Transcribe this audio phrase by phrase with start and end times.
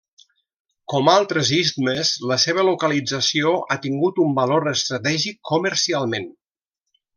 [0.93, 6.29] Com altres istmes, la seva localització ha tingut un valor estratègic comercialment.